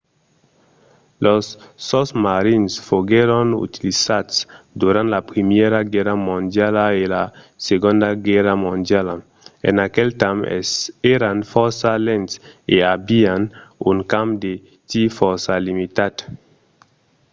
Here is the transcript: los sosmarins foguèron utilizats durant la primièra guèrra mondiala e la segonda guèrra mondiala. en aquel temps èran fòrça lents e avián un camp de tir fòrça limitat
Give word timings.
los 1.25 1.45
sosmarins 1.87 2.73
foguèron 2.87 3.47
utilizats 3.67 4.35
durant 4.81 5.07
la 5.15 5.21
primièra 5.31 5.79
guèrra 5.93 6.15
mondiala 6.29 6.85
e 7.01 7.03
la 7.15 7.23
segonda 7.67 8.09
guèrra 8.27 8.53
mondiala. 8.65 9.15
en 9.69 9.75
aquel 9.87 10.09
temps 10.23 10.67
èran 11.15 11.37
fòrça 11.53 11.89
lents 12.07 12.31
e 12.73 12.77
avián 12.95 13.41
un 13.91 13.97
camp 14.11 14.29
de 14.43 14.53
tir 14.89 15.07
fòrça 15.19 15.53
limitat 15.67 16.13